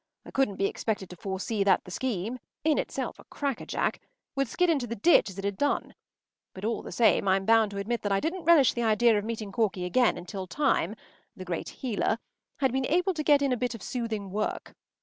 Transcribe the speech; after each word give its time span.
I 0.25 0.31
couldn’t 0.31 0.55
be 0.57 0.65
expected 0.65 1.11
to 1.11 1.15
foresee 1.15 1.63
that 1.63 1.83
the 1.83 1.91
scheme, 1.91 2.39
in 2.63 2.79
itself 2.79 3.19
a 3.19 3.23
cracker 3.25 3.67
jack, 3.67 4.01
would 4.35 4.47
skid 4.47 4.67
into 4.67 4.87
the 4.87 4.95
ditch 4.95 5.29
as 5.29 5.37
it 5.37 5.43
had 5.45 5.59
done; 5.59 5.93
but 6.55 6.65
all 6.65 6.81
the 6.81 6.91
same 6.91 7.27
I’m 7.27 7.45
bound 7.45 7.69
to 7.69 7.77
admit 7.77 8.01
that 8.01 8.11
I 8.11 8.19
didn’t 8.19 8.45
relish 8.47 8.73
the 8.73 8.81
idea 8.81 9.15
of 9.19 9.23
meeting 9.25 9.51
Corky 9.51 9.85
again 9.85 10.17
until 10.17 10.47
time, 10.47 10.95
the 11.35 11.45
great 11.45 11.69
healer, 11.69 12.17
had 12.61 12.71
been 12.71 12.87
able 12.87 13.13
to 13.13 13.21
get 13.21 13.43
in 13.43 13.53
a 13.53 13.55
bit 13.57 13.75
of 13.75 13.83
soothing 13.83 14.31
work. 14.31 14.73